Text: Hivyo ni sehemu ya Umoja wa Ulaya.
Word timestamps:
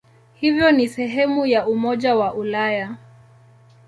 Hivyo 0.33 0.71
ni 0.71 0.87
sehemu 0.87 1.45
ya 1.45 1.67
Umoja 1.67 2.15
wa 2.15 2.33
Ulaya. 2.33 2.95